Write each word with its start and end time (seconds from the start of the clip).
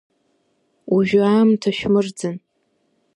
Уажәы 0.93 1.21
аамҭа 1.25 1.69
шәмырӡын. 1.77 2.35